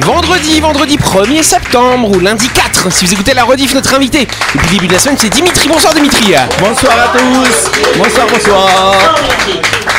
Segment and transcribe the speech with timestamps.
[0.00, 4.66] Vendredi, vendredi 1er septembre ou lundi 4, si vous écoutez la rediff, notre invité depuis
[4.68, 5.68] le début de la semaine, c'est Dimitri.
[5.68, 6.34] Bonsoir Dimitri.
[6.60, 7.70] Bonsoir à tous.
[7.98, 8.68] Bonsoir, bonsoir.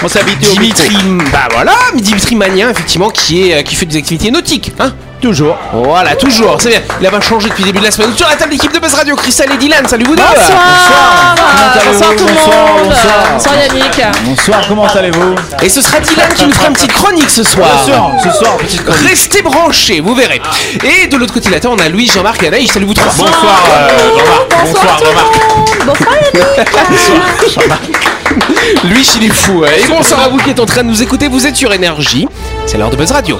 [0.03, 1.29] On s'habitue au Dimitri, micro.
[1.31, 5.57] bah voilà, Dimitri Magnin, effectivement, qui, est, euh, qui fait des activités nautiques, hein Toujours.
[5.73, 6.81] Voilà, toujours, c'est bien.
[7.01, 8.15] Il a pas changé depuis le début de la semaine.
[8.15, 11.73] Sur la table d'équipe de Buzz Radio, Christelle et Dylan, salut vous deux Bonsoir Bonsoir
[11.81, 13.15] allez-vous tout le Bonsoir, monde bonsoir.
[13.33, 17.29] Bonsoir Yannick Bonsoir, comment allez-vous Et ce sera Dylan qui nous fera une petite chronique
[17.31, 17.67] ce soir.
[17.85, 19.07] Bien sûr, ce soir, petite chronique.
[19.09, 20.39] Restez branchés, vous verrez.
[20.83, 22.71] Et de l'autre côté de la table, on a Louis, Jean-Marc et Anaïs.
[22.71, 23.11] Salut vous trois.
[23.17, 23.89] Bonsoir, euh,
[24.19, 24.65] Jean-Marc.
[24.65, 25.33] Bonsoir, Jean-Marc.
[25.85, 27.59] Bonsoir Yannick
[28.83, 29.63] Lui, il est fou.
[29.65, 29.69] hein.
[29.83, 31.27] Et bonsoir à vous qui êtes en train de nous écouter.
[31.27, 32.27] Vous êtes sur Énergie.
[32.67, 33.39] C'est l'heure de Buzz Radio.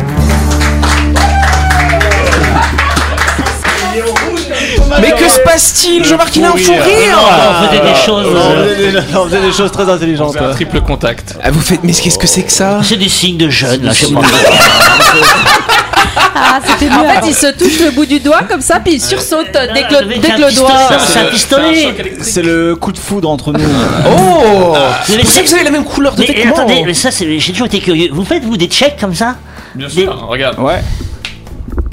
[5.01, 7.19] Mais que se passe-t-il Jean-Marc, il a un fou rire.
[7.19, 8.27] On faisait des choses.
[8.35, 10.35] On faisait des- on faisait des choses très intelligentes.
[10.39, 11.35] un triple contact.
[11.43, 11.83] Ah, vous faites.
[11.83, 12.79] Mais qu'est-ce que c'est que ça?
[12.83, 14.05] C'est des signes de jeunes, là, je.
[16.43, 16.91] Ah, c'était.
[16.91, 19.83] En fait, il se touche le bout du doigt comme ça, puis il sursaute dès
[19.83, 20.89] que le, dès que le doigt.
[21.07, 21.93] C'est un pistolet.
[22.21, 23.59] C'est le coup de foudre entre nous.
[24.07, 24.73] Oh
[25.09, 26.53] Mais C'est pour ça que vous avez la même couleur de Mais vêtements.
[26.55, 28.09] attendez, mais ça, c'est- j'ai toujours été curieux.
[28.11, 29.35] Vous faites, vous, des checks comme ça?
[29.75, 30.59] Bien Des- sûr, regarde.
[30.59, 30.81] Ouais.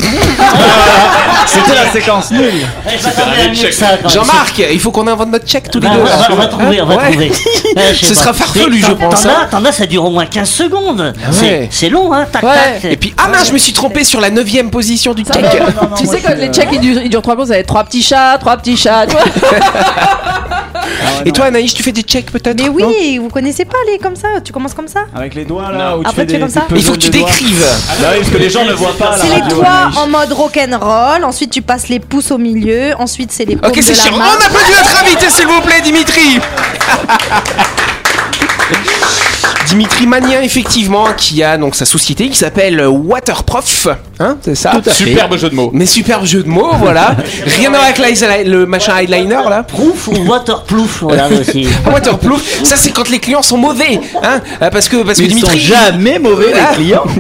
[1.47, 2.67] C'était la séquence nulle.
[2.87, 4.09] Eh.
[4.09, 6.03] Jean-Marc, il faut qu'on invente notre check tous les Bah, deux.
[6.33, 7.11] on, va, trouver, on va Ouais.
[7.11, 7.33] trouver.
[7.95, 8.21] Sais Ce pas.
[8.21, 9.33] sera farfelu, je pense, T'en hein.
[9.43, 11.15] as, t'en as, ça dure au moins 15 secondes.
[11.17, 11.33] Ah ouais.
[11.33, 12.51] C'est- C'est long, hein, tac, Ouais.
[12.83, 12.85] tac.
[12.93, 15.45] Et puis, ah mince, je me suis trompé sur la 9ème position du check.
[15.97, 17.85] Tu sais, quand les checks ils durent, ils durent 3 secondes, ça va être 3
[17.85, 19.07] petits chats, 3 petits chats.
[19.07, 19.25] tu vois.
[21.25, 23.99] Et toi, Anaïs, tu fais des checks peut-être Mais non oui, vous connaissez pas les
[23.99, 26.33] comme ça Tu commences comme ça Avec les doigts là, où tu Après, fais tu
[26.33, 27.67] fais des comme ça Il faut que tu décrives.
[28.01, 29.17] Oui, parce que les gens ne voient pas.
[29.17, 33.45] C'est les doigts en mode rock'n'roll, ensuite tu passes les pouces au milieu, ensuite c'est
[33.45, 34.13] les paumes Ok, c'est sûr.
[34.15, 36.39] On applaudit notre invité, s'il vous plaît, Dimitri.
[39.69, 43.89] Dimitri Magnin, effectivement, qui a donc sa société qui s'appelle Waterprof,
[44.21, 45.71] hein, c'est ça Superbe jeu de mots.
[45.73, 47.17] Mais superbe jeu de mots, voilà.
[47.59, 49.63] Rien à voir avec le machin eyeliner là.
[49.63, 51.67] Proof ou waterproof, regarde aussi.
[51.87, 55.31] Waterproof, ça c'est quand les clients sont mauvais, hein, euh, parce que parce que Ils
[55.31, 55.61] sont Dimitri.
[55.61, 56.71] jamais mauvais Ah.
[56.71, 57.05] les clients.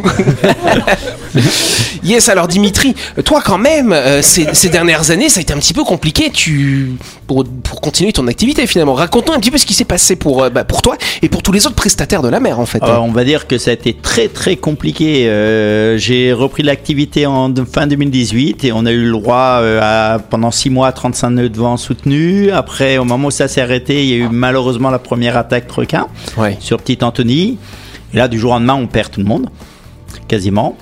[2.04, 2.94] Yes, alors Dimitri,
[3.24, 6.30] toi quand même, euh, ces, ces dernières années, ça a été un petit peu compliqué
[6.30, 6.92] tu,
[7.26, 8.94] pour, pour continuer ton activité finalement.
[8.94, 11.42] Raconte-nous un petit peu ce qui s'est passé pour, euh, bah, pour toi et pour
[11.42, 12.82] tous les autres prestataires de la mer en fait.
[12.82, 15.26] Euh, on va dire que ça a été très très compliqué.
[15.28, 16.87] Euh, J'ai repris l'activité
[17.26, 20.92] en fin 2018 et on a eu le droit euh, à, pendant six mois à
[20.92, 22.50] 35 nœuds de vent soutenus.
[22.52, 25.70] Après, au moment où ça s'est arrêté, il y a eu malheureusement la première attaque
[25.70, 26.06] requin
[26.36, 26.56] Ouais.
[26.60, 27.58] sur Petite Anthony.
[28.14, 29.48] Et là, du jour au lendemain, on perd tout le monde,
[30.28, 30.76] quasiment.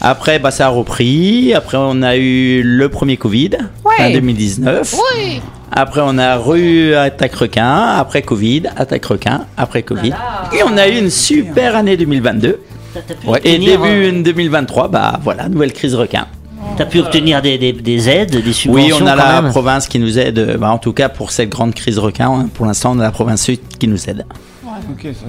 [0.00, 1.52] Après, bah, ça a repris.
[1.52, 3.50] Après, on a eu le premier Covid,
[3.98, 4.94] fin 2019.
[5.72, 7.68] Après, on a re attaque requin.
[7.98, 9.42] Après Covid, attaque requin.
[9.58, 10.12] Après Covid.
[10.58, 12.58] Et on a eu une super année 2022.
[12.94, 16.26] T'as t'as pu Et obtenir, début euh, 2023, bah voilà, nouvelle crise requin.
[16.76, 19.50] T'as pu obtenir des, des, des aides, des Oui, subventions on a la même.
[19.50, 20.38] province qui nous aide.
[20.38, 23.02] euh, bah, en tout cas, pour cette grande crise requin, hein, pour l'instant, on a
[23.04, 24.24] la province sud qui nous aide.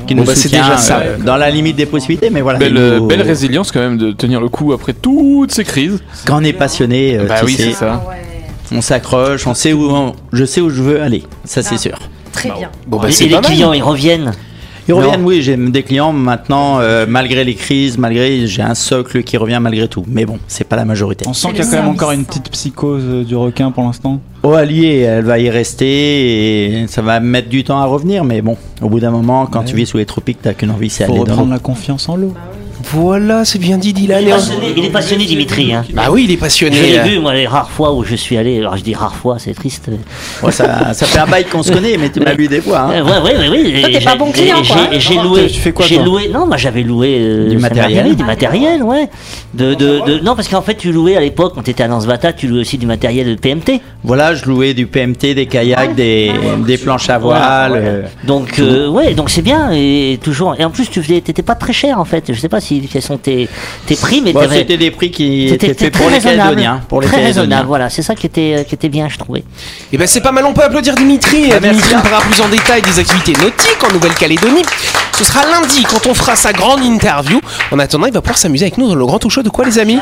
[0.08, 1.00] Qui Bon, nous bah, déjà ça.
[1.00, 2.58] euh, dans la limite des possibilités, mais voilà.
[2.60, 5.64] Belle, il euh, nous- belle résilience quand même de tenir le coup après toutes ces
[5.64, 6.02] crises.
[6.26, 8.02] Quand on est passionné, euh, bah tu oui, sais, c'est ça.
[8.72, 11.98] on s'accroche, on sait où on- je sais où je veux aller, ça c'est sûr.
[12.32, 12.70] Très bien.
[12.88, 14.32] Bon bah Et c'est les clients, ils reviennent.
[14.92, 19.24] Ils reviennent, oui, j'ai des clients maintenant, euh, malgré les crises, malgré, j'ai un socle
[19.24, 20.04] qui revient malgré tout.
[20.08, 21.26] Mais bon, c'est pas la majorité.
[21.28, 23.84] On sent qu'il y a quand même encore une petite psychose euh, du requin pour
[23.84, 24.20] l'instant.
[24.44, 28.42] Oh, allié, elle va y rester et ça va mettre du temps à revenir, mais
[28.42, 31.04] bon, au bout d'un moment, quand tu vis sous les tropiques, t'as qu'une envie, c'est
[31.04, 32.34] aller dans reprendre la confiance en l'eau.
[32.94, 34.22] Voilà, c'est bien dit Dylan.
[34.24, 35.74] Il est passionné, il est passionné, Dimitri.
[35.74, 35.84] Hein.
[35.94, 36.82] Bah oui, il est Je passionné.
[36.82, 37.04] l'ai euh.
[37.04, 38.60] vu, moi, les rares fois où je suis allé.
[38.60, 39.90] Alors, je dis rares fois, c'est triste.
[40.44, 42.80] Ouais, ça, ça fait un bail qu'on se connaît, mais tu m'as vu des fois.
[42.80, 42.92] hein.
[42.96, 43.82] Euh, Ouais, ouais, ouais, ouais.
[43.82, 45.24] Toi, t'es pas j'ai- bon client, quoi, j'ai- et J'ai hein.
[45.24, 45.48] loué.
[45.48, 46.30] Tu fais quoi, J'ai toi loué.
[46.34, 47.18] Non, moi, j'avais loué.
[47.20, 49.10] euh, Du matériel Du matériel, ouais.
[49.54, 51.88] De, de, de- non, parce qu'en fait, tu louais à l'époque, quand tu étais à
[51.88, 53.82] Lansvata, tu louais aussi du matériel de PMT.
[54.04, 56.32] Voilà, je louais du PMT, des kayaks, des,
[56.66, 57.74] des planches à voile.
[57.76, 59.72] euh, Donc, euh, ouais, donc c'est bien.
[59.74, 60.56] Et toujours.
[60.58, 62.26] Et en plus, tu faisais, t'étais pas très cher, en fait.
[62.34, 63.50] Je sais pas si quels sont tes,
[63.86, 66.24] tes prix, mais bon, C'était des prix qui étaient faits pour très les.
[66.24, 66.82] Calédoniens.
[66.88, 67.90] Pour les très raisonnable, voilà.
[67.90, 69.44] C'est ça qui était, qui était bien, je trouvais.
[69.92, 71.48] Et ben c'est pas mal, on peut applaudir Dimitri.
[71.50, 71.70] Merci.
[71.70, 74.64] Dimitri nous parlera plus en détail des activités nautiques en Nouvelle-Calédonie.
[75.18, 77.40] Ce sera lundi quand on fera sa grande interview.
[77.72, 79.66] En attendant, il va pouvoir s'amuser avec nous dans le grand tout show de quoi
[79.66, 80.00] les amis?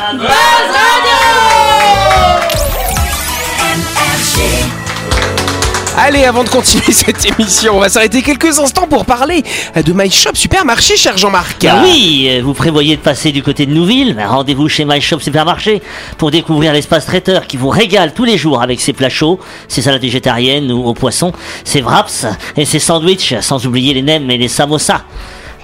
[6.01, 9.44] Allez, avant de continuer cette émission, on va s'arrêter quelques instants pour parler
[9.75, 11.66] euh, de My Shop Supermarché, cher Jean-Marc.
[11.69, 15.01] Ah oui, euh, vous prévoyez de passer du côté de Nouville Ben, Rendez-vous chez My
[15.01, 15.81] Shop Supermarché
[16.18, 19.81] pour découvrir l'espace traiteur qui vous régale tous les jours avec ses plats chauds, ses
[19.81, 21.34] salades végétariennes ou au poisson,
[21.66, 22.25] ses wraps
[22.56, 25.02] et ses sandwichs, sans oublier les nems et les samosas.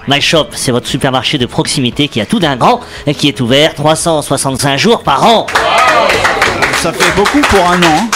[0.06, 3.40] My Shop, c'est votre supermarché de proximité qui a tout d'un grand et qui est
[3.40, 5.46] ouvert 365 jours par an.
[6.82, 8.10] Ça fait beaucoup pour un an.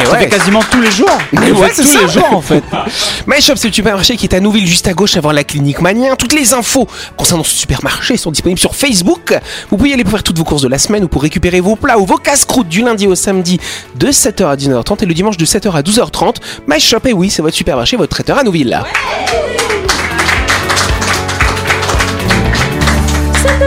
[0.00, 0.18] Et Ça ouais.
[0.20, 1.18] fait quasiment tous les jours.
[1.32, 2.00] Mais ouais, tous ça.
[2.02, 2.62] les jours en fait.
[3.26, 5.80] My Shop, c'est le supermarché qui est à Nouville, juste à gauche avant la clinique
[5.80, 6.16] Manien.
[6.16, 9.34] Toutes les infos concernant ce supermarché sont disponibles sur Facebook.
[9.70, 11.60] Vous pouvez y aller pour faire toutes vos courses de la semaine ou pour récupérer
[11.60, 13.58] vos plats ou vos casse-croûtes du lundi au samedi
[13.96, 16.36] de 7h à 19h30 et le dimanche de 7h à 12h30.
[16.68, 18.78] My Shop, et oui, c'est votre supermarché, votre traiteur à Nouville.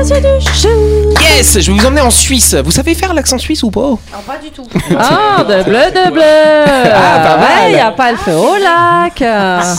[0.02, 2.56] Yes, je vais vous emmener en Suisse.
[2.64, 3.98] Vous savez faire l'accent suisse ou pas?
[4.26, 4.64] Pas du tout.
[4.98, 6.22] Ah, de bleu, de bleu.
[6.24, 7.70] Ah, pas mal.
[7.70, 9.22] Il n'y a pas le feu au lac.
[9.22, 9.76] Ah,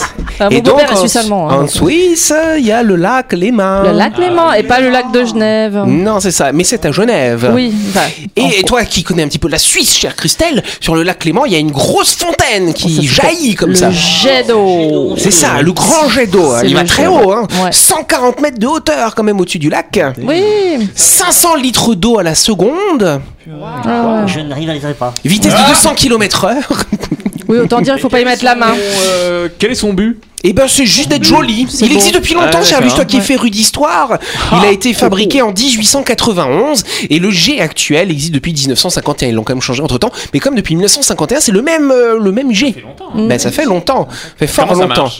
[0.51, 1.49] mon beau-père est suisse allemand.
[1.49, 1.69] hein, en donc.
[1.71, 3.81] Suisse, il y a le lac Léman.
[3.83, 5.83] Le lac Léman et pas le lac de Genève.
[5.87, 7.49] Non, c'est ça, mais c'est à Genève.
[7.53, 7.73] Oui,
[8.35, 11.45] Et toi qui connais un petit peu la Suisse, chère Christelle, sur le lac Clément,
[11.45, 13.89] il y a une grosse fontaine qui jaillit comme le ça.
[13.91, 15.15] jet d'eau.
[15.17, 16.51] C'est ça, le grand jet d'eau.
[16.51, 16.61] hein.
[16.63, 17.47] Il va le très haut, hein.
[17.63, 17.71] Ouais.
[17.71, 19.99] 140 mètres de hauteur quand même au-dessus du lac.
[20.19, 20.89] Oui.
[20.95, 23.21] 500 litres d'eau à la seconde.
[23.85, 24.27] Ah ouais.
[24.27, 25.13] Je ne rivaliserai pas.
[25.23, 26.83] Vitesse de 200 km heure.
[27.51, 28.73] Oui, autant dire, il faut pas y mettre la main.
[28.73, 30.21] Euh, quel est son but?
[30.43, 31.67] Et ben c'est juste d'être joli.
[31.69, 34.17] C'est Il existe depuis longtemps, Ah, cher Luce, toi qui es féru d'histoire.
[34.53, 39.29] Il a été fabriqué en 1891 et le G actuel existe depuis 1951.
[39.29, 42.17] Ils l'ont quand même changé entre temps, mais comme depuis 1951, c'est le même euh,
[42.19, 42.83] le même G.
[43.13, 45.11] Ben ça fait longtemps, ça fait fort Comment ça longtemps.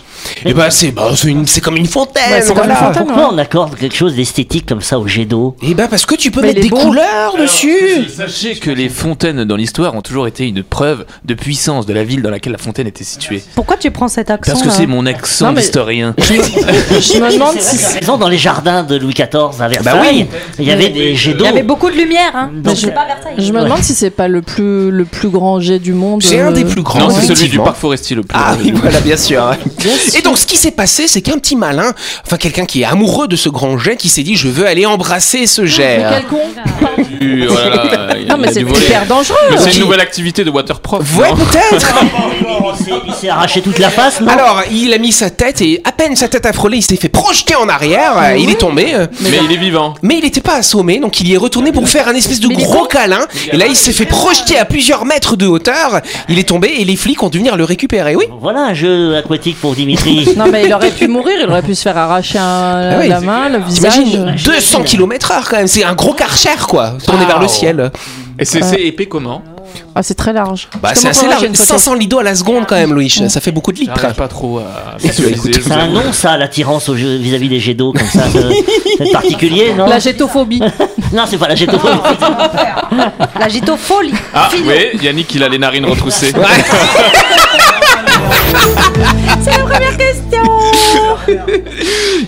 [0.45, 2.23] Et ben c'est bah, c'est c'est comme une fontaine.
[2.31, 2.87] Ouais, c'est comme une voilà.
[2.87, 3.05] fontaine.
[3.05, 5.55] Pourquoi on accorde quelque chose d'esthétique comme ça au jet d'eau?
[5.61, 8.07] Et ben parce que tu peux Mais mettre des couleurs dessus.
[8.09, 12.03] Sachez que les fontaines dans l'histoire ont toujours été une preuve de puissance de la
[12.03, 13.43] ville dans laquelle la fontaine était située.
[13.55, 16.15] Pourquoi tu prends cet accent Parce que c'est mon accent Non, mais- d'historien.
[16.19, 17.97] Je me demande si.
[17.97, 20.25] Exemple, dans les jardins de Louis XIV à Versailles, Bah oui.
[20.59, 21.45] il y avait des jets Il d'eau.
[21.45, 22.49] y avait beaucoup de lumière, hein.
[22.53, 23.33] Donc, c'est pas Versailles.
[23.37, 23.63] Je me Ouais.
[23.65, 26.21] demande si c'est pas le plus, le plus grand jet du monde.
[26.23, 26.99] C'est un euh, des plus grands.
[26.99, 27.63] Non, c'est celui du effectivement.
[27.65, 28.63] parc forestier le plus Ah grand.
[28.63, 29.51] oui, voilà, bien sûr.
[30.17, 31.93] Et donc, ce qui s'est passé, c'est qu'un petit malin,
[32.25, 34.85] enfin quelqu'un qui est amoureux de ce grand jet, qui s'est dit, je veux aller
[34.85, 35.97] embrasser ce jet.
[35.99, 36.39] Mais quel con
[37.19, 37.83] Du- voilà,
[38.17, 38.85] il y a Non, mais c'est volet.
[38.85, 39.37] hyper dangereux.
[39.51, 41.17] Mais c'est une nouvelle activité de waterproof.
[41.17, 41.95] Ouais, non peut-être.
[43.07, 44.27] Il s'est- arraché toute la face, non?
[44.29, 46.95] Alors, il a mis sa tête et à peine sa tête a frôlé, il s'est
[46.95, 48.13] fait projeter en arrière.
[48.17, 48.93] euh, Il est tombé.
[48.93, 49.93] euh, Mais il est vivant.
[50.01, 52.47] Mais il n'était pas assommé, donc il y est retourné pour faire un espèce de
[52.47, 53.25] gros câlin.
[53.51, 56.01] Et là, il s'est fait projeter à plusieurs mètres de hauteur.
[56.29, 58.15] Il est tombé et les flics ont dû venir le récupérer.
[58.15, 58.25] Oui.
[58.41, 60.27] Voilà un jeu aquatique pour Dimitri.
[60.37, 63.07] Non, mais il aurait pu mourir, il aurait pu se faire arracher un- Ah oui.
[63.09, 63.93] la main, le visage.
[63.93, 65.67] T'imagines 200 km heure quand même.
[65.67, 66.93] C'est un gros karcher quoi.
[67.05, 67.91] Tourné vers le ciel.
[68.39, 69.43] Et c'est c'est épais comment?
[69.95, 70.69] Ah, c'est très large.
[70.81, 71.43] Bah, c'est assez large.
[71.43, 71.73] une photo.
[71.73, 73.09] 500 litres d'eau à la seconde quand même, Louis.
[73.09, 74.13] Ça fait beaucoup de litres.
[74.15, 78.23] Pas trop à C'est un nom, ça, l'attirance vis-à-vis des jets d'eau, comme ça.
[78.31, 78.41] C'est
[78.97, 80.61] c'est particulier, non La gétophobie.
[81.13, 81.99] Non, c'est pas la gétophobie.
[83.39, 84.13] La gitofolie.
[84.33, 86.31] Ah oui, Yannick il a les narines retroussées.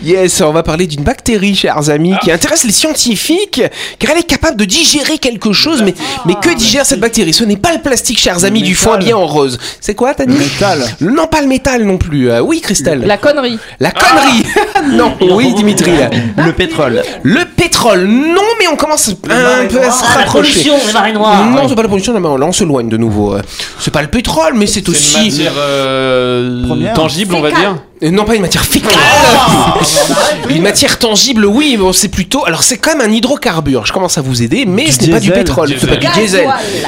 [0.03, 3.61] Yes, on va parler d'une bactérie, chers amis, qui intéresse les scientifiques,
[4.00, 5.93] car elle est capable de digérer quelque chose, mais,
[6.25, 7.33] mais que digère cette bactérie?
[7.33, 9.57] Ce n'est pas le plastique, chers amis, du foin bien en rose.
[9.79, 10.83] C'est quoi, t'as dit Métal.
[11.00, 12.29] Non, pas le métal non plus.
[12.29, 13.01] Euh, oui, Christelle.
[13.05, 13.57] La connerie.
[13.79, 14.43] La connerie
[14.93, 15.91] Non, oui, Dimitri.
[15.98, 16.10] là.
[16.45, 17.01] Le pétrole.
[17.24, 20.51] Le pétrole, non, mais on commence un peu à se Ah, la rapprocher.
[20.51, 21.45] pollution, les marées noires.
[21.50, 23.36] Non, c'est pas la pollution, mais là on s'éloigne de nouveau.
[23.36, 23.41] Euh,
[23.79, 25.17] C'est pas le pétrole, mais c'est C'est une aussi.
[25.31, 27.77] matière euh, tangible, on va dire.
[28.03, 28.91] Euh, Non, pas une matière fécale.
[30.50, 32.45] une matière tangible, oui, mais c'est plutôt.
[32.45, 33.86] Alors, c'est quand même un hydrocarbure.
[33.86, 35.98] Je commence à vous aider, mais Du ce n'est pas du pétrole, ce n'est pas
[35.98, 36.48] du diesel,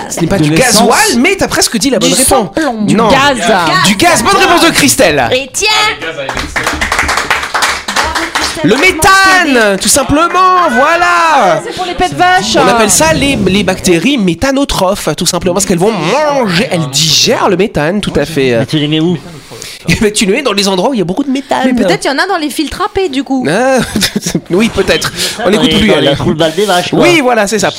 [0.09, 2.49] ce n'est pas du gasoil, mais t'as presque dit la bonne Du réponse.
[2.81, 3.07] Du Non.
[3.09, 3.37] gaz.
[3.87, 4.23] Du gaz.
[4.23, 5.29] Bonne réponse de Christelle.
[5.33, 5.67] Et tiens
[8.63, 10.69] Le méthane, tout simplement.
[10.71, 11.61] Voilà.
[11.63, 12.55] C'est pour les pets de vache.
[12.55, 17.47] On appelle ça les, les bactéries méthanotrophes, tout simplement, parce qu'elles vont manger, elles digèrent
[17.49, 18.57] le méthane, tout à fait.
[18.57, 19.17] Mais tu les mets où?
[19.89, 21.61] Et ben, tu le mets dans les endroits où il y a beaucoup de méthane.
[21.65, 23.45] Mais peut-être il y en a dans les filtres râpés du coup.
[23.49, 23.77] Ah,
[24.51, 25.11] oui, peut-être.
[25.45, 25.87] On n'écoute plus.
[25.87, 26.89] dans les roule-balles des vaches.
[26.91, 26.99] quoi.
[27.01, 27.69] Oui, voilà, c'est ça.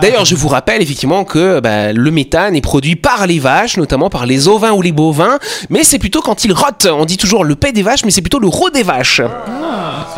[0.00, 4.10] D'ailleurs, je vous rappelle effectivement que bah, le méthane est produit par les vaches, notamment
[4.10, 5.38] par les ovins ou les bovins,
[5.70, 6.86] mais c'est plutôt quand ils rotent.
[6.90, 9.20] On dit toujours le paix des vaches, mais c'est plutôt le roux des vaches.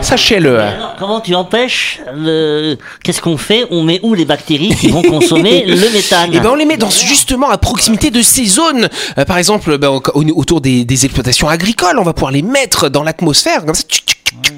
[0.00, 0.60] Sachez-le.
[0.60, 2.76] Alors, comment tu empêches le...
[3.02, 3.66] Qu'est-ce qu'on fait?
[3.70, 6.32] On met où les bactéries qui vont consommer le méthane?
[6.34, 8.88] Et ben on les met dans, justement à proximité de ces zones.
[9.18, 12.42] Euh, par exemple, ben, au- au- autour des, des exploitations agricoles, on va pouvoir les
[12.42, 13.64] mettre dans l'atmosphère.
[13.64, 13.84] Comme ça,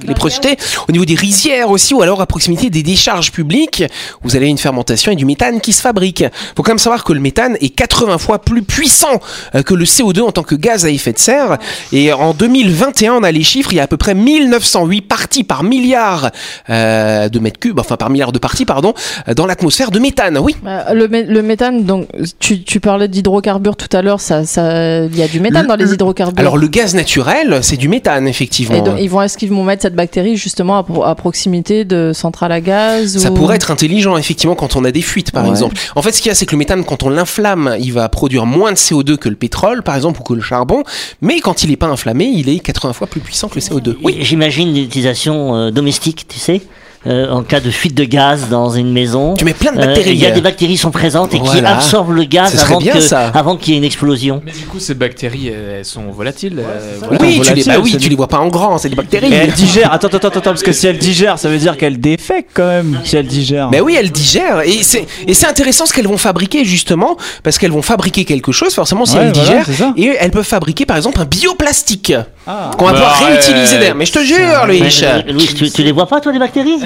[0.07, 0.57] les projeter
[0.89, 3.85] au niveau des rizières aussi, ou alors à proximité des décharges publiques.
[4.23, 6.25] Vous avez une fermentation et du méthane qui se fabrique.
[6.57, 9.21] Faut quand même savoir que le méthane est 80 fois plus puissant
[9.55, 11.59] euh, que le CO2 en tant que gaz à effet de serre.
[11.93, 15.45] Et en 2021, on a les chiffres, il y a à peu près 1908 parties
[15.45, 16.31] par milliard
[16.71, 18.95] euh, de mètres cubes, enfin par milliard de parties, pardon,
[19.37, 20.39] dans l'atmosphère de méthane.
[20.39, 20.57] Oui.
[20.67, 22.07] Euh, Le, mé- le méthane, donc
[22.39, 25.69] tu, tu parlais d'hydrocarbures tout à l'heure, ça, ça, il y a du méthane Le-
[25.69, 26.39] dans les le- hydrocarbures.
[26.39, 28.77] Alors le gaz naturel, c'est du méthane, effectivement.
[28.77, 31.85] Et donc, ils vont, est-ce qu'ils vont mettre cette bactérie justement à, pro- à proximité
[31.85, 35.33] de centrales à gaz Ça ou- pourrait être intelligent, effectivement, quand on a des fuites,
[35.33, 35.51] par Ouais.
[35.51, 35.77] exemple.
[35.97, 38.09] En fait, ce qu'il y a, c'est que le méthane, quand on l'inflamme, il va
[38.09, 40.83] produire moins de CO2 que le pétrole, par exemple, ou que le charbon.
[41.21, 43.97] Mais quand il n'est pas inflammé, il est 80 fois plus puissant que le CO2.
[44.03, 44.19] Oui.
[44.21, 46.61] J'imagine l'utilisation euh, domestique, tu sais
[47.07, 49.35] euh, en cas de fuite de gaz dans une maison.
[49.35, 50.11] Tu mets plein de Euh, bactéries.
[50.11, 52.93] Il y a des bactéries qui sont présentes et qui absorbent le gaz avant bien,
[52.95, 53.29] que- ça.
[53.35, 54.43] avant qu'il y ait une explosion.
[54.45, 56.59] Mais du coup, ces bactéries, elles sont volatiles.
[56.59, 57.43] euh, Oui, volatiles.
[57.45, 59.33] tu les, bah oui, tu les vois pas en grand, c'est des bactéries.
[59.33, 59.93] Et elle digère.
[59.93, 63.01] Attends, attends, attends, parce que si elle digère, ça veut dire qu'elle défecte quand même.
[63.05, 63.71] Si elle digère.
[63.71, 64.61] Mais oui, elles digèrent.
[64.67, 68.53] Et c'est, et c'est intéressant ce qu'elles vont fabriquer, justement, parce qu'elles vont fabriquer quelque
[68.53, 69.93] chose, forcément, si Ouais, elles voilà, digèrent.
[69.97, 72.13] et elles peuvent fabriquer, par exemple, un bioplastique.
[72.47, 72.71] Ah.
[72.77, 73.95] Qu'on va pouvoir Bah, réutiliser derrière.
[73.95, 74.83] Mais je te jure, Louis.
[75.03, 76.79] Euh, Louis, tu, tu les vois pas toi les bactéries?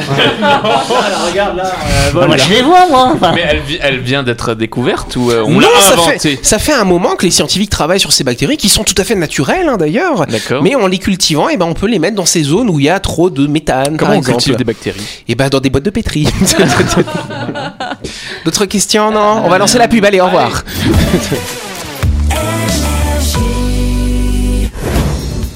[1.30, 1.72] Regarde là.
[2.12, 3.12] Moi je les vois moi.
[3.14, 6.36] Enfin, Mais elle, vi- elle vient d'être découverte ou euh, on Non, l'a ça inventée?
[6.36, 8.94] fait, ça fait un moment que les scientifiques travaillent sur ces bactéries qui sont tout
[8.98, 10.26] à fait naturelles hein, d'ailleurs.
[10.26, 10.62] D'accord.
[10.62, 12.86] Mais en les cultivant, eh ben, on peut les mettre dans ces zones où il
[12.86, 14.38] y a trop de méthane, Comment par on exemple.
[14.38, 15.22] cultive des bactéries?
[15.28, 16.28] Et ben dans des boîtes de pétri.
[18.44, 19.42] D'autres questions Non?
[19.44, 20.04] On va lancer la pub.
[20.04, 20.62] Allez, au revoir.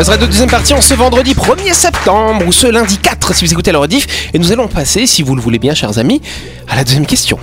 [0.00, 3.52] Buzz Radio deuxième partie en ce vendredi 1er septembre ou ce lundi 4 si vous
[3.52, 4.30] écoutez la rediff.
[4.32, 6.22] Et nous allons passer, si vous le voulez bien, chers amis,
[6.68, 7.38] à la deuxième question.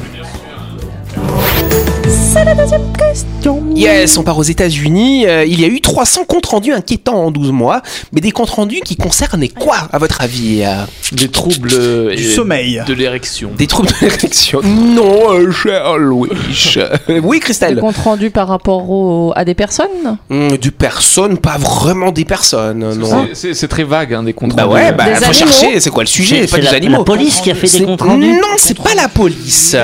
[2.37, 3.63] C'est la deuxième question.
[3.75, 5.25] Yes, on part aux États-Unis.
[5.27, 8.51] Euh, il y a eu 300 comptes rendus inquiétants en 12 mois, mais des comptes
[8.51, 12.81] rendus qui concernaient quoi, à votre avis euh, Des troubles euh, Du sommeil.
[12.85, 13.49] de l'érection.
[13.57, 16.29] Des troubles de l'érection Non, euh, cher Louis.
[17.23, 17.79] Oui, Le Christelle.
[17.79, 22.79] compte rendu par rapport au- à des personnes Hum, du personnes, pas vraiment des personnes,
[22.99, 23.25] non.
[23.33, 24.75] C'est- C'est c'est très vague, hein, des comptes Bah rendus.
[24.75, 26.73] ouais, bah Des faut animaux chercher, c'est quoi le sujet, c'est pas c'est des la,
[26.77, 26.97] animaux.
[26.99, 28.27] la police qui a fait C'est- des comptes rendus.
[28.27, 29.75] Non, c'est pas la police.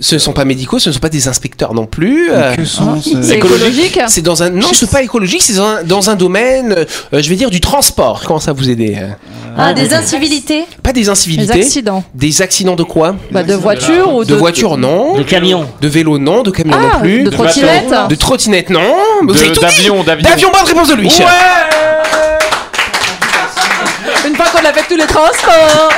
[0.00, 1.26] Ce ne sont pas médicaux, ce ne sont pas des
[1.74, 2.30] non plus.
[2.32, 5.82] Euh, Que ces- C'est écologique C'est dans un non, c'est pas écologique, c'est dans un,
[5.82, 8.22] dans un domaine, euh, je vais dire du transport.
[8.26, 9.08] Comment ça vous aider euh?
[9.60, 11.52] Ah, des incivilités Pas des incivilités.
[11.60, 13.16] accidents Des accidents de quoi?
[13.32, 15.16] Bah, De voitures ou De de, voiture non.
[15.16, 15.66] De camions.
[15.80, 16.42] De vélo non.
[16.42, 17.24] De camion Ah, non plus.
[17.24, 18.80] de trottinettes De trottinette non.
[19.22, 19.60] Vous De- avez tout dit.
[19.60, 20.28] D'avion, d'avion.
[20.30, 21.08] D'avion, bonne réponse de lui.
[24.72, 25.88] Fois qu'on a fait tous les transports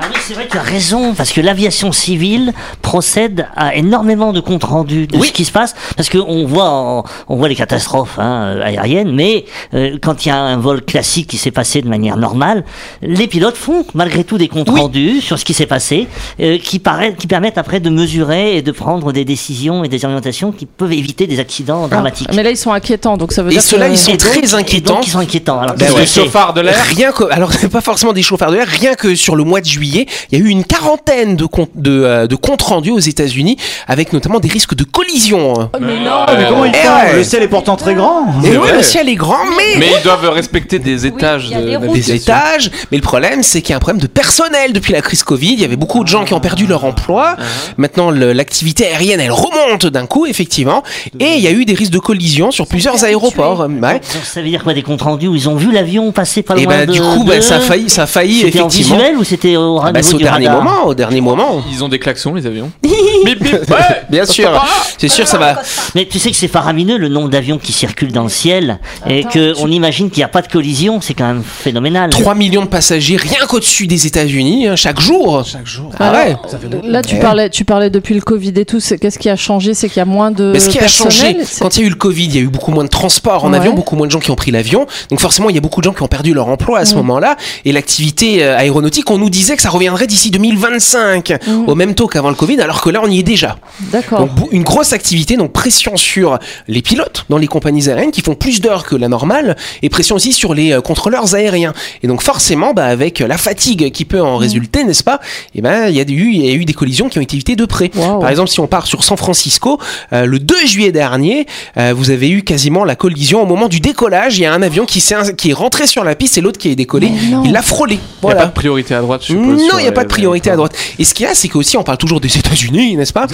[0.00, 2.52] Ah oui, c'est vrai, tu as raison, parce que l'aviation civile
[2.82, 5.28] procède à énormément de comptes rendus de Oui.
[5.28, 9.96] ce qui se passe, parce qu'on voit, on voit les catastrophes hein, aériennes, mais euh,
[10.00, 12.64] quand il y a un vol classique qui s'est passé de manière normale,
[13.02, 14.80] les pilotes font malgré tout des comptes Oui.
[14.80, 16.08] rendus sur ce qui s'est passé,
[16.40, 20.04] euh, qui, paraît, qui permettent après de mesurer et de prendre des décisions et des
[20.04, 22.28] orientations qui peuvent éviter des accidents dramatiques.
[22.30, 23.92] Ah, Mais là, ils sont inquiétants, donc ça veut Et dire ceux-là, que...
[23.92, 25.00] ils sont Et donc- très et donc, inquiétants.
[25.02, 25.60] ils sont inquiétants.
[25.60, 26.04] Alors, Ben ouais.
[26.04, 29.14] que de l'air Rien que, alors c'est pas forcément des chauffards de l'air, rien que
[29.14, 32.26] sur le mois de juillet, il y a eu une quarantaine de, comptes de, euh,
[32.26, 33.56] de comptes rendus aux États-Unis,
[33.86, 35.70] avec notamment des risques de collision.
[35.80, 37.16] Mais non Ah, mais comment ils Eh font ouais.
[37.16, 38.26] Le ciel est pourtant très grand.
[38.44, 38.76] Et vrai.
[38.76, 41.66] le ciel est grand, mais, Mais ils doivent respecter des étages il y a de
[41.66, 41.82] des routes.
[41.92, 42.14] des navigation.
[42.34, 42.70] étages.
[42.90, 45.52] Mais le problème, c'est qu'il y a un problème de personnel depuis la crise Covid.
[45.54, 47.36] Il y avait beaucoup de gens qui ont perdu leur emploi.
[47.76, 50.82] Maintenant, le- l'activité aérienne, elle remonte d'un coup, effectivement.
[51.20, 53.60] Et il y a eu des risques de collision sur plusieurs aéroports.
[53.60, 53.94] Ouais.
[53.94, 56.56] Donc, ça veut dire quoi des comptes rendus où ils ont vu l'avion passer pas
[56.56, 58.66] Et loin ben, de du coup, ben, ça a failli, ça a failli, C'était en
[58.68, 58.96] effectivement.
[58.96, 61.62] visuel ou c'était au, Ah, bah, au dernier radar moment, au dernier moment.
[61.72, 62.70] Ils ont des klaxons, les avions.
[62.82, 63.76] bip, bip, ouais.
[64.10, 64.50] Bien sûr,
[64.96, 65.60] c'est sûr, ça va.
[65.94, 69.24] Mais tu sais que c'est faramineux le nombre d'avions qui circulent dans le ciel et
[69.24, 72.10] que on imagine qu'il n'y a pas de collision, c'est quand même phénoménal.
[72.10, 75.44] 3 millions de passagers rien qu'au-dessus des États-Unis, hein, chaque jour.
[75.44, 75.90] Chaque jour.
[76.00, 76.36] Ah ouais.
[76.84, 78.80] Là, tu parlais, tu parlais depuis le Covid et tout.
[78.80, 79.74] c'est- Qu'est-ce qui a changé?
[79.74, 80.50] C'est qu'il y a moins de.
[80.52, 82.42] Mais ce qui a changé, quand il y a eu le Covid, il y a
[82.42, 83.58] eu beaucoup moins de transports en Ouais.
[83.58, 84.86] avion, beaucoup moins de gens qui ont pris l'avion.
[85.10, 86.94] Donc forcément, il y a beaucoup de gens qui ont perdu leur emploi à ce
[86.96, 87.36] moment-là.
[87.64, 91.34] Et l'activité euh, aéronautique, on nous disait que ça reviendrait d'ici 2025
[91.66, 93.58] au même taux qu'avant le Covid, alors que là on y est déjà.
[93.92, 94.28] D'accord.
[94.50, 96.38] Une grosse activité, donc pression sur
[96.68, 100.16] les pilotes dans les compagnies aériennes qui font plus d'heures que la normale, et pression
[100.16, 101.72] aussi sur les euh, contrôleurs aériens.
[102.02, 105.20] Et donc forcément, bah, avec la fatigue qui peut en résulter, n'est-ce pas
[105.54, 107.36] Et ben il y a eu il y a eu des collisions qui ont été
[107.36, 107.90] évitées de près.
[107.94, 108.18] Wow.
[108.20, 109.78] Par exemple, si on part sur San Francisco,
[110.12, 111.46] euh, le 2 juillet dernier,
[111.76, 114.38] euh, vous avez eu quasiment la collision au moment du décollage.
[114.38, 116.58] Il y a un avion qui, s'est- qui est rentré sur la piste et l'autre
[116.58, 117.08] qui est décollé.
[117.38, 117.44] Non.
[117.44, 117.94] Il l'a frôlé.
[117.94, 118.40] Il n'y a Voilà.
[118.42, 119.62] pas de priorité à droite, je suppose.
[119.62, 120.72] Non, il n'y a pas de priorité à droite.
[120.98, 123.26] Et ce qu'il y a, c'est qu'aussi, on parle toujours des États-Unis, n'est-ce pas?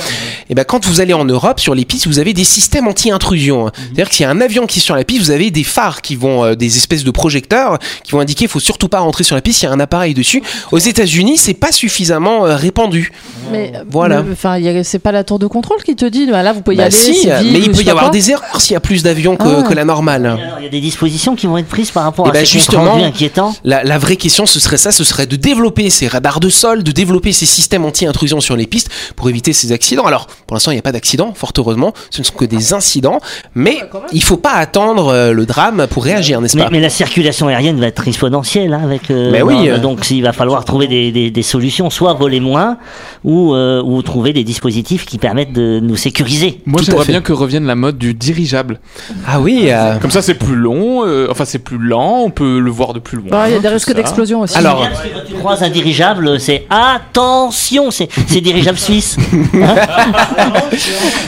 [0.51, 3.71] Et ben, quand vous allez en Europe, sur les pistes, vous avez des systèmes anti-intrusion.
[3.75, 5.65] C'est-à-dire que s'il y a un avion qui est sur la piste, vous avez des
[5.65, 9.01] phares qui vont, euh, des espèces de projecteurs qui vont indiquer, il faut surtout pas
[9.01, 9.63] rentrer sur la piste.
[9.63, 10.43] Il y a un appareil dessus.
[10.73, 13.13] Aux États-Unis, c'est pas suffisamment euh, répandu.
[13.51, 14.23] Mais euh, Voilà.
[14.33, 16.79] Enfin, c'est pas la tour de contrôle qui te dit, bah, là, vous pouvez y
[16.79, 16.93] Bah aller.
[16.93, 19.61] si, vide mais il peut y avoir des erreurs s'il y a plus d'avions que,
[19.61, 19.63] Ah.
[19.69, 20.39] que la normale.
[20.59, 22.53] Il y a des dispositions qui vont être prises par rapport Eh à ben, ces
[22.53, 23.55] comptes justement, rendus inquiétants.
[23.65, 26.83] La, la vraie question, ce serait ça, ce serait de développer ces radars de sol,
[26.83, 30.05] de développer ces systèmes anti-intrusion sur les pistes pour éviter ces accidents.
[30.05, 32.73] Alors, pour l'instant, il n'y a pas d'accident, fort heureusement, ce ne sont que des
[32.75, 33.21] incidents,
[33.55, 33.79] mais
[34.11, 36.71] il faut pas attendre euh, le drame pour réagir, n'est-ce pas?
[36.73, 39.13] mais la circulation aérienne va être exponentielle hein, avec.
[39.13, 39.79] euh, Mais oui, euh.
[39.79, 42.79] Donc il va falloir trouver des, des- des solutions, soit voler moins,
[43.23, 46.61] ou, euh, ou trouver des dispositifs qui permettent de nous sécuriser.
[46.67, 48.81] Moi, j'aimerais bien que revienne la mode du dirigeable.
[49.25, 52.59] Ah oui, euh, Comme ça, c'est plus long, euh, enfin, c'est plus lent, on peut
[52.59, 53.29] le voir de plus loin.
[53.31, 54.57] Bah, Il y a des d'explosion aussi.
[54.57, 59.17] alors, quand tu croises un dirigeable, c'est attention, c'est c'est dirigeable suisse.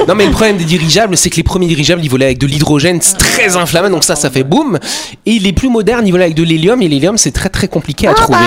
[0.08, 2.46] non mais le problème des dirigeables, c'est que les premiers dirigeables, ils volaient avec de
[2.46, 4.78] l'hydrogène, c'est très inflammable, donc ça, ça fait boum.
[5.24, 8.08] Et les plus modernes, ils volaient avec de l'hélium, et l'hélium, c'est très très compliqué
[8.08, 8.38] à trouver.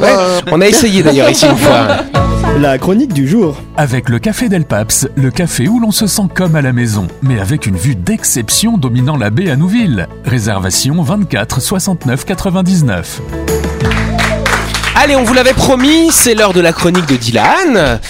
[0.00, 0.14] Ouais,
[0.52, 1.98] on a essayé d'ailleurs ici une fois.
[2.58, 3.56] La chronique du jour.
[3.76, 7.06] Avec le Café Del Paps, le café où l'on se sent comme à la maison,
[7.22, 10.08] mais avec une vue d'exception dominant la baie à Nouville.
[10.24, 13.22] Réservation 24 69 99.
[14.96, 18.00] Allez, on vous l'avait promis, c'est l'heure de la chronique de Dylan.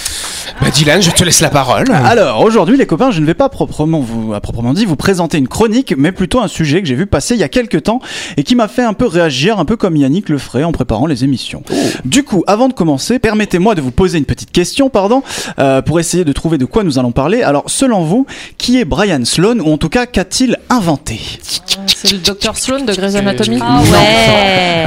[0.61, 1.87] Bah Dylan, je te laisse la parole.
[1.91, 5.39] Alors aujourd'hui les copains, je ne vais pas proprement vous, à proprement dit vous présenter
[5.39, 8.01] une chronique, mais plutôt un sujet que j'ai vu passer il y a quelques temps
[8.37, 11.07] et qui m'a fait un peu réagir, un peu comme Yannick le ferait en préparant
[11.07, 11.63] les émissions.
[12.05, 15.23] Du coup, avant de commencer, permettez-moi de vous poser une petite question, pardon,
[15.59, 17.43] euh, pour essayer de trouver de quoi nous allons parler.
[17.43, 18.27] Alors selon vous,
[18.59, 21.21] qui est Brian Sloan ou en tout cas qu'a-t-il inventé?
[21.87, 23.61] C'est le docteur Sloan de Grey's Anatomy.
[23.63, 24.80] Ah ouais.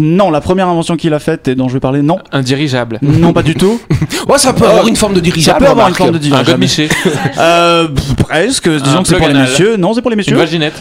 [0.00, 2.18] Non, la première invention qu'il a faite et dont je vais parler, non.
[2.32, 2.98] Un dirigeable.
[3.02, 3.80] Non, pas du tout.
[4.28, 5.58] Ouais, ça peut avoir une forme de Ça dirigeable.
[5.58, 6.46] peut avoir une forme de Un dirigeable.
[6.46, 6.88] godemiché.
[7.38, 8.68] Euh, presque.
[8.68, 9.76] Disons Un que c'est pour les messieurs.
[9.76, 10.36] Non, c'est pour les Une messieurs.
[10.36, 10.74] vaginette.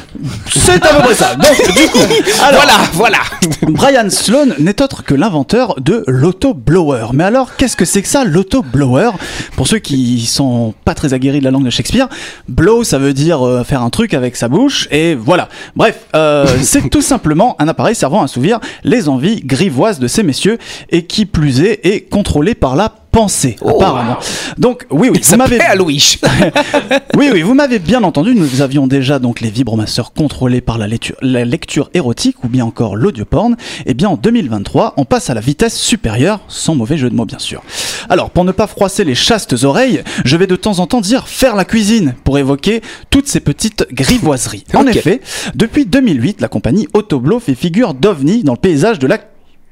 [0.54, 1.36] C'est à peu près ça.
[1.36, 1.98] Donc, du coup,
[2.44, 3.18] alors, Voilà, voilà.
[3.64, 7.08] Brian Sloan n'est autre que l'inventeur de l'autoblower.
[7.14, 9.12] Mais alors, qu'est-ce que c'est que ça, l'autoblower?
[9.56, 12.08] Pour ceux qui sont pas très aguerris de la langue de Shakespeare,
[12.48, 15.50] blow, ça veut dire euh, faire un truc avec sa bouche, et voilà.
[15.76, 18.60] Bref, euh, c'est tout simplement un appareil servant à assouvir
[18.92, 23.58] les envies grivoises de ces messieurs, et qui plus est, est contrôlé par la pensée,
[23.66, 24.18] apparemment.
[24.58, 25.60] Donc, oui, oui, Ça vous m'avez...
[27.18, 28.34] Oui, oui, vous m'avez bien entendu.
[28.34, 32.66] Nous avions déjà donc les vibromasseurs contrôlés par la lecture, la lecture érotique ou bien
[32.66, 33.56] encore l'audioporn.
[33.86, 37.26] Et bien en 2023, on passe à la vitesse supérieure, sans mauvais jeu de mots
[37.26, 37.62] bien sûr.
[38.10, 41.28] Alors, pour ne pas froisser les chastes oreilles, je vais de temps en temps dire
[41.28, 44.66] faire la cuisine pour évoquer toutes ces petites grivoiseries.
[44.82, 45.22] En effet,
[45.54, 49.20] depuis 2008, la compagnie Autoblo fait figure d'ovni dans le paysage de la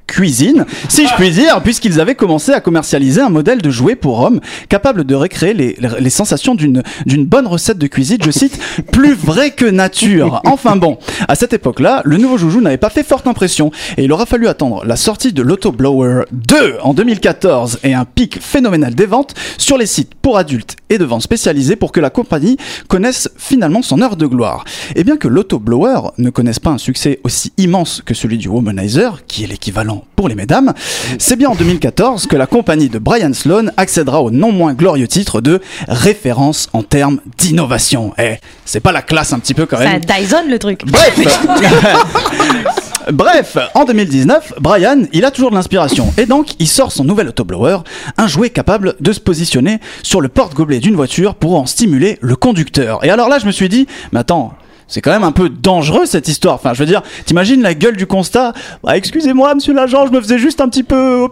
[0.09, 4.19] cuisine, si je puis dire, puisqu'ils avaient commencé à commercialiser un modèle de jouet pour
[4.19, 8.59] hommes capable de recréer les, les sensations d'une d'une bonne recette de cuisine, je cite,
[8.91, 10.41] plus vrai que nature.
[10.45, 14.11] Enfin bon, à cette époque-là, le nouveau joujou n'avait pas fait forte impression et il
[14.11, 19.05] aura fallu attendre la sortie de l'Autoblower 2 en 2014 et un pic phénoménal des
[19.05, 23.29] ventes sur les sites pour adultes et de ventes spécialisées pour que la compagnie connaisse
[23.37, 24.63] finalement son heure de gloire.
[24.95, 29.23] Et bien que l'autoblower ne connaisse pas un succès aussi immense que celui du Womanizer,
[29.27, 30.73] qui est l'équivalent pour les mesdames,
[31.17, 35.07] c'est bien en 2014 que la compagnie de Brian Sloan accédera au non moins glorieux
[35.07, 38.13] titre de référence en termes d'innovation.
[38.17, 38.35] Eh,
[38.65, 40.83] c'est pas la classe un petit peu quand C'est un même Dyson le truc.
[40.85, 41.19] Bref
[43.11, 46.13] Bref, en 2019, Brian, il a toujours de l'inspiration.
[46.17, 47.79] Et donc, il sort son nouvel autoblower,
[48.17, 52.35] un jouet capable de se positionner sur le porte-gobelet d'une voiture pour en stimuler le
[52.35, 53.03] conducteur.
[53.03, 54.53] Et alors là, je me suis dit, mais attends,
[54.89, 56.55] c'est quand même un peu dangereux cette histoire.
[56.55, 60.19] Enfin, je veux dire, t'imagines la gueule du constat bah, Excusez-moi, monsieur l'agent, je me
[60.19, 61.27] faisais juste un petit peu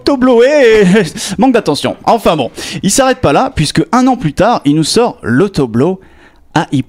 [0.46, 0.84] et
[1.38, 1.98] manque d'attention.
[2.06, 2.52] Enfin bon,
[2.84, 6.00] il s'arrête pas là, puisque un an plus tard, il nous sort l'autoblow
[6.56, 6.84] AI+,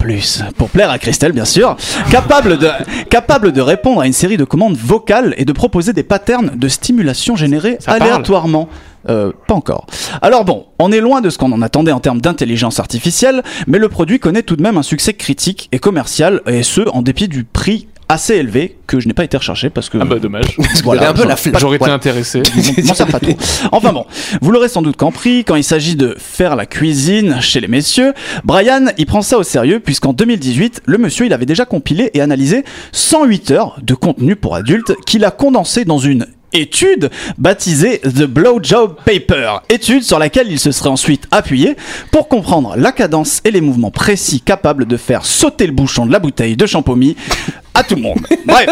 [0.56, 1.76] pour plaire à Christelle bien sûr,
[2.10, 2.70] capable de,
[3.10, 6.68] capable de répondre à une série de commandes vocales et de proposer des patterns de
[6.68, 8.68] stimulation générés Ça parle aléatoirement.
[9.08, 9.86] Euh, pas encore.
[10.22, 13.78] Alors bon, on est loin de ce qu'on en attendait en termes d'intelligence artificielle, mais
[13.78, 17.28] le produit connaît tout de même un succès critique et commercial, et ce, en dépit
[17.28, 20.56] du prix assez élevé que je n'ai pas été recherché parce que Ah bah dommage.
[20.86, 21.36] Un peu la.
[21.58, 22.42] J'aurais été intéressé.
[22.84, 23.36] M'en pas trop.
[23.70, 24.06] Enfin bon,
[24.40, 28.14] vous l'aurez sans doute compris, quand il s'agit de faire la cuisine chez les messieurs,
[28.44, 32.20] Brian, il prend ça au sérieux puisqu'en 2018, le monsieur, il avait déjà compilé et
[32.20, 38.24] analysé 108 heures de contenu pour adultes qu'il a condensé dans une étude baptisée The
[38.24, 41.76] Blowjob Paper, étude sur laquelle il se serait ensuite appuyé
[42.10, 46.12] pour comprendre la cadence et les mouvements précis capables de faire sauter le bouchon de
[46.12, 47.16] la bouteille de champomis
[47.78, 48.18] à tout le monde.
[48.46, 48.68] Bref,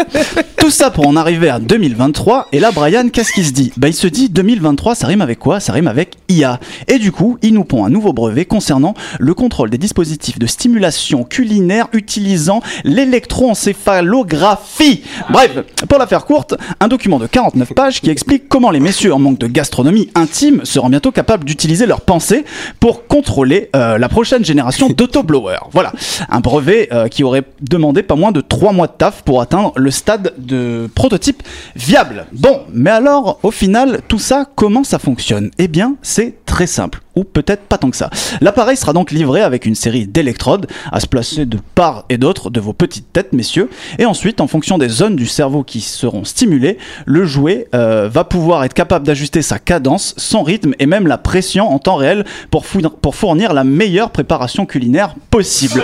[0.57, 2.49] tout ça pour en arriver à 2023.
[2.51, 3.71] Et là, Brian, qu'est-ce qu'il se dit?
[3.77, 5.61] Bah, il se dit 2023, ça rime avec quoi?
[5.61, 6.59] Ça rime avec IA.
[6.87, 10.47] Et du coup, il nous pond un nouveau brevet concernant le contrôle des dispositifs de
[10.47, 15.03] stimulation culinaire utilisant l'électroencéphalographie.
[15.29, 15.51] Bref,
[15.87, 19.19] pour la faire courte, un document de 49 pages qui explique comment les messieurs en
[19.19, 22.45] manque de gastronomie intime seront bientôt capables d'utiliser leurs pensées
[22.79, 25.69] pour contrôler euh, la prochaine génération d'autoblowers.
[25.71, 25.91] Voilà,
[26.29, 29.73] un brevet euh, qui aurait demandé pas moins de 3 mois de taf pour atteindre
[29.75, 31.43] le stade de prototype
[31.75, 32.25] viable.
[32.31, 35.51] Bon, mais alors, au final, tout ça, comment ça fonctionne?
[35.57, 37.01] Eh bien, c'est très simple.
[37.15, 38.11] Ou peut-être pas tant que ça.
[38.41, 42.51] L'appareil sera donc livré avec une série d'électrodes à se placer de part et d'autre
[42.51, 43.69] de vos petites têtes, messieurs.
[43.97, 48.23] Et ensuite, en fonction des zones du cerveau qui seront stimulées, le jouet euh, va
[48.23, 52.25] pouvoir être capable d'ajuster sa cadence, son rythme et même la pression en temps réel
[52.51, 55.83] pour, fournir- la meilleure préparation culinaire possible.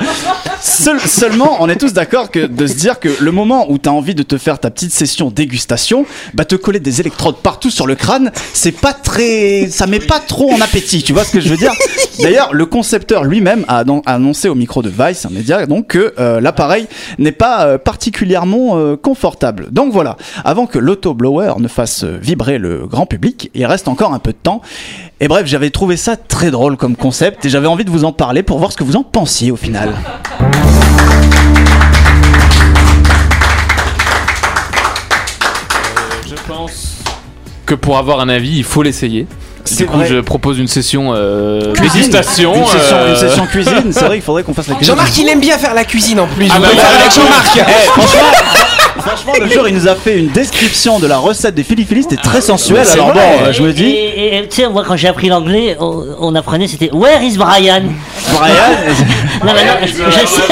[0.62, 3.90] Seul- seulement, on est tous d'accord que de se dire que le moment où tu
[3.90, 7.70] as envie de te faire ta petite session dégustation, bah te coller des électrodes partout
[7.70, 11.04] sur le crâne, c'est pas très, ça met pas trop en appétit.
[11.04, 11.74] Tu vois ce que je veux dire?
[12.22, 15.88] D'ailleurs, le concepteur lui-même a annon- a annoncé au micro de Vice, un média, donc
[15.88, 16.88] que euh, l'appareil
[17.20, 19.68] n'est pas euh, particulièrement confortable.
[19.72, 24.14] Donc voilà, avant que l'autoblower ne fasse euh, vibrer le grand public, il reste encore
[24.14, 24.62] un peu de temps.
[25.20, 28.12] Et bref, j'avais trouvé ça très drôle comme concept et j'avais envie de vous en
[28.12, 29.94] parler pour voir ce que vous en pensiez au final.
[36.28, 36.98] Je pense
[37.66, 39.28] que pour avoir un avis, il faut l'essayer.
[39.66, 40.08] C'est Du coup, vrai.
[40.08, 42.02] je propose une session euh, Cuisine.
[42.12, 42.54] dégustation.
[42.54, 44.94] Une session, euh, une session cuisine, c'est vrai qu'il faudrait qu'on fasse la cuisine.
[44.94, 46.48] Jean-Marc, il aime bien faire la cuisine en plus.
[46.54, 47.58] Ah bah faire avec Jean-Marc.
[47.58, 48.28] Eh, franchement,
[49.06, 52.16] franchement, le jour, il nous a fait une description de la recette des Philly c'était
[52.18, 52.86] très sensuel.
[52.94, 53.40] Alors bon, vrai.
[53.48, 56.06] euh, je me Et- dis, et- et, tu sais, moi quand j'ai appris l'anglais, on,
[56.20, 57.84] on apprenait c'était Where is Brian?
[58.34, 58.54] Brian,
[59.46, 60.44] Non, mais non, je, je sais.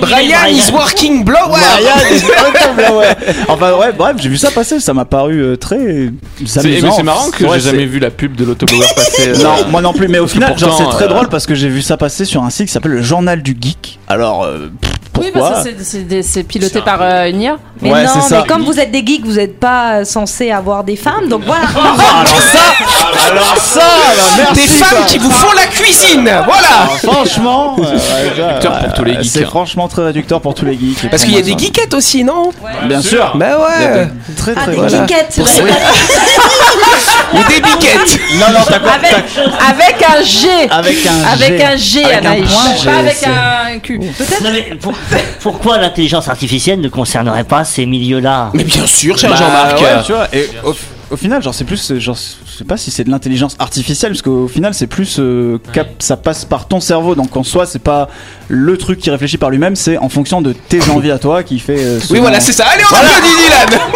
[0.00, 1.48] Brian is working blower.
[1.48, 3.06] Brian, is autoblower.
[3.48, 6.10] Enfin ouais, bref, j'ai vu ça passer, ça m'a paru euh, très
[6.44, 6.86] C'est amusant.
[6.88, 9.28] mais c'est marrant que Ouais, j'ai jamais vu la pub de l'autoblower passer.
[9.30, 11.54] euh, Non, moi non plus, mais au final, genre, c'est très euh, drôle parce que
[11.54, 13.98] j'ai vu ça passer sur un site qui s'appelle le Journal du Geek.
[14.08, 14.70] Alors, euh,
[15.20, 17.56] Oui, parce que c'est- c'est des- c'est piloté par euh, une IA.
[17.80, 18.40] Mais Ouais, non, ça.
[18.40, 21.42] mais comme vous êtes des geeks, vous n'êtes pas euh, censés avoir des femmes, donc
[21.44, 21.66] voilà.
[21.66, 22.58] Alors ça,
[23.30, 24.54] alors ça, bah, merci.
[24.54, 25.06] Des femmes quoi.
[25.06, 26.24] qui vous font la cuisine.
[26.44, 26.68] Voilà.
[26.72, 29.48] Ah, franchement, euh, ouais, ouais, Réducteur pour tous les geeks, C'est hein.
[29.48, 31.10] franchement très réducteur pour tous les geeks.
[31.10, 32.50] Parce qu'il y a des geekettes aussi, non?
[32.84, 33.32] Bien sûr.
[33.36, 33.46] Bah
[33.78, 34.06] Il y a ouais.
[34.28, 35.06] de très Ah, très des voilà.
[35.06, 35.34] geekettes.
[35.36, 35.62] Pour ça-
[37.32, 38.18] Ou des biquettes.
[38.34, 39.14] Non non, t'as quoi Avec,
[39.68, 40.48] avec un G.
[40.70, 41.64] Avec un Avec G.
[41.64, 44.00] un G, Avec un point Pas avec un Q.
[44.42, 44.92] Mais pour-
[45.40, 48.50] pourquoi l'intelligence artificielle ne concernerait pas ces milieux-là?
[48.54, 49.82] Mais bien sûr, cher Bah, Jean-Marc.
[51.10, 54.22] Au, final, genre, c'est plus, genre, je sais pas si c'est de l'intelligence artificielle, parce
[54.22, 57.78] qu'au final, c'est plus, euh, cap, ça passe par ton cerveau, donc en soi, c'est
[57.82, 58.08] pas
[58.48, 61.58] le truc qui réfléchit par lui-même, c'est en fonction de tes envies à toi qui
[61.58, 61.76] fait.
[61.78, 62.64] euh, Oui, voilà, c'est ça.
[62.66, 63.80] Allez, on applaudit Dylan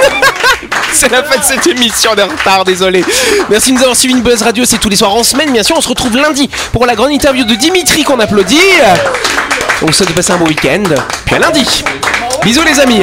[0.92, 3.04] C'est la fin de cette émission de retard, désolé.
[3.50, 5.62] Merci de nous avoir suivi une Buzz Radio, c'est tous les soirs en semaine, bien
[5.62, 5.76] sûr.
[5.76, 8.56] On se retrouve lundi pour la grande interview de Dimitri qu'on applaudit.
[9.82, 10.82] On vous souhaite de passer un bon week-end.
[11.26, 11.84] Puis à lundi.
[12.42, 13.02] Bisous les amis.